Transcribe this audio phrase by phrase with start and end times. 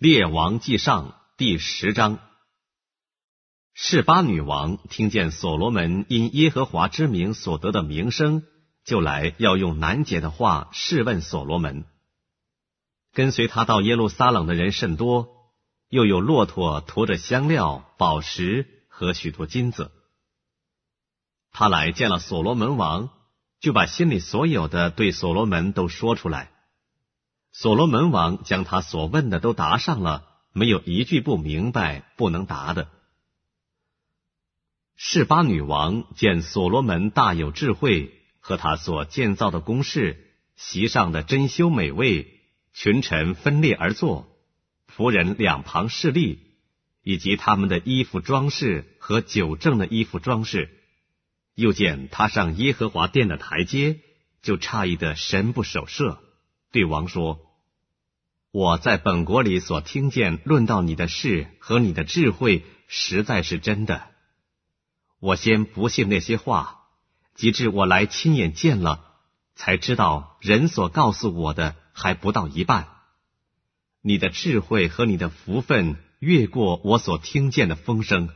[0.00, 2.20] 列王记上第十章，
[3.74, 8.42] 示巴女王听见所罗门因耶和华之名所得的名声，
[8.82, 11.84] 就来要用难解的话试问所罗门。
[13.12, 15.28] 跟随他到耶路撒冷的人甚多，
[15.90, 19.92] 又有骆驼驮着香料、宝石和许多金子。
[21.52, 23.10] 他来见了所罗门王，
[23.60, 26.50] 就把心里所有的对所罗门都说出来。
[27.52, 32.88] 所罗门王将他所问的都答上了，没有一句不明白、不能答的。
[34.96, 42.40] 示巴女王见所罗门大有智慧，和他所建造的宫室、席上的珍馐美味，
[42.72, 44.28] 群臣分列而坐，
[44.94, 46.38] 仆人两旁侍立，
[47.02, 50.70] 以及他们的衣服装饰和酒正的衣服装饰，
[51.54, 54.00] 又见他上耶和华殿的台阶，
[54.42, 56.22] 就诧异的神不守舍。
[56.72, 57.40] 对王说
[58.52, 64.06] ：“我在本国里所听见论到你的事和你的智慧，实在是真的。
[65.18, 66.82] 我先不信那些话，
[67.34, 69.04] 及至我来亲眼见了，
[69.56, 72.88] 才知道人所告诉我的还不到一半。
[74.00, 78.30] 你的智慧和你的福分越过我所听见的风声。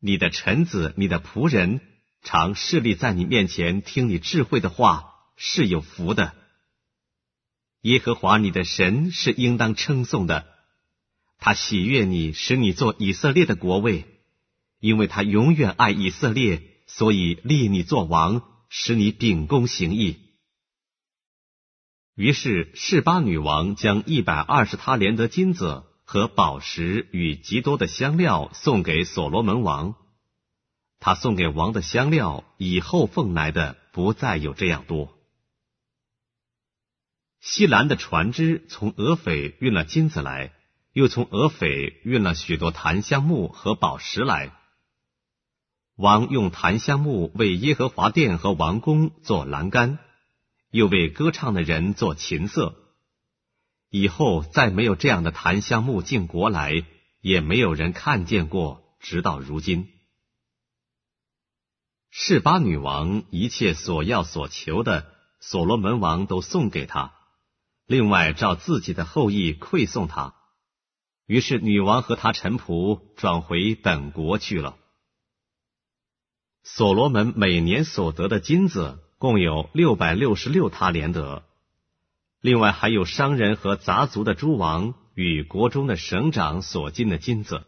[0.00, 1.80] 你的臣子、你的仆人
[2.22, 6.34] 常侍立在你面前听你智慧的话，是有福的。”
[7.86, 10.44] 耶和华你的神是应当称颂的，
[11.38, 14.06] 他喜悦你，使你做以色列的国位，
[14.80, 20.16] 因为他永远爱以色列，所以立你做王，使你秉公行义。
[22.16, 29.94] 于是示巴女王将一百二十他连得金子和宝石与极多的香料送给所罗门王。
[30.98, 35.15] 他送给王的香料以后奉来的不再有这样多。
[37.48, 40.52] 西兰的船只从俄斐运了金子来，
[40.92, 44.52] 又从俄斐运了许多檀香木和宝石来。
[45.94, 50.00] 王用檀香木为耶和华殿和王宫做栏杆，
[50.72, 52.74] 又为歌唱的人做琴瑟。
[53.90, 56.84] 以后再没有这样的檀香木进国来，
[57.20, 59.88] 也没有人看见过，直到如今。
[62.10, 65.06] 示巴女王一切所要所求的，
[65.38, 67.12] 所罗门王都送给他。
[67.86, 70.34] 另外，照自己的后裔馈送他，
[71.26, 74.76] 于是女王和他臣仆转回本国去了。
[76.64, 81.44] 所罗门每年所得的金子共有六百六十六他连得，
[82.40, 87.64] 另外还有商人和杂族的诸王与国中的省长所进的金子。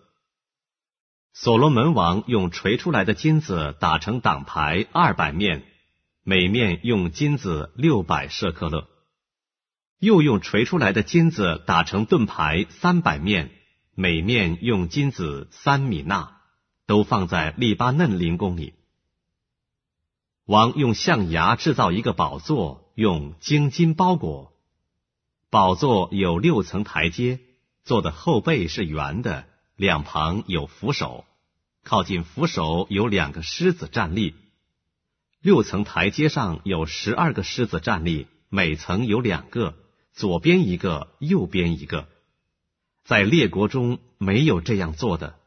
[1.33, 5.65] 所罗门王用锤出来的金子打成挡牌二百面，
[6.25, 8.89] 每面用金子六百舍克勒。
[9.99, 13.51] 又用锤出来的金子打成盾牌三百面，
[13.95, 16.37] 每面用金子三米纳，
[16.87, 18.75] 都放在利巴嫩林宫里。
[20.45, 24.53] 王用象牙制造一个宝座，用金金包裹。
[25.51, 27.41] 宝座有六层台阶，
[27.83, 31.25] 坐的后背是圆的，两旁有扶手，
[31.83, 34.37] 靠近扶手有两个狮子站立。
[35.41, 39.75] 六层台阶上有十二个狮子站立，每层有两个。
[40.19, 42.09] 左边一个，右边一个，
[43.05, 45.39] 在列国中没有这样做的。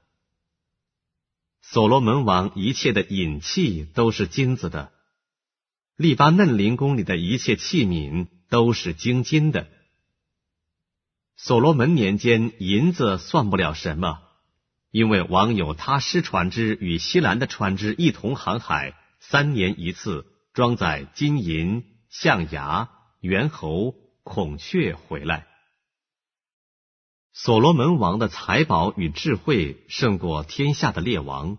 [1.62, 4.94] 所罗门王一切的引器都是金子的，
[5.98, 9.68] 利巴嫩林宫里的一切器皿都是精金的。
[11.36, 14.22] 所罗门年间银子算不了什么，
[14.90, 22.90] 因为王有他师船只与西兰的船只一同航海，三年一次，装载金银、象牙、
[23.20, 23.96] 猿猴。
[24.24, 25.48] 孔雀回来。
[27.34, 31.58] 所罗门王的财宝与智慧胜过天下的列王，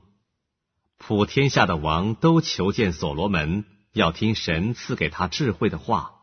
[0.98, 6.20] 普天下的王都求见所罗门，要听神赐给他智慧的话。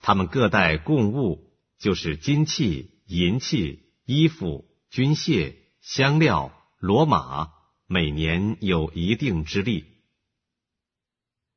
[0.00, 7.52] 他们各带贡物，就是金器、银器、衣服、军械、香料、骡马，
[7.86, 9.86] 每年有一定之力。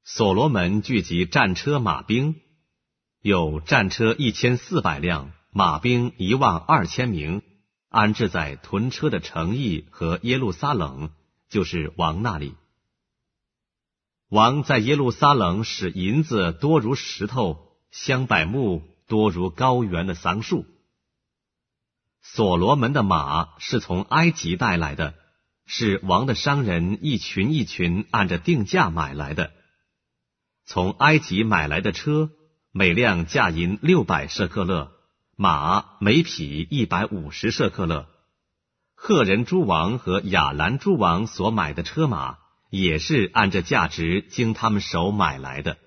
[0.03, 2.39] 所罗门聚集战车、马兵。
[3.25, 7.41] 有战车一千四百辆，马兵一万二千名，
[7.89, 11.09] 安置在屯车的城邑和耶路撒冷，
[11.49, 12.53] 就是王那里。
[14.29, 20.67] 王在耶路撒冷使银子多如石头，香柏木多如高原的桑树。
[22.21, 25.15] 所罗门的马是从埃及带来的，
[25.65, 29.51] 是王的商人一群一群按着定价买来的。
[30.63, 32.29] 从埃及买来的车。
[32.77, 34.91] 每辆价银六百舍克勒，
[35.37, 38.05] 马每匹一百五十舍克勒。
[38.95, 42.35] 赫人诸王和雅兰诸王所买的车马，
[42.69, 45.77] 也是按这价值经他们手买来的。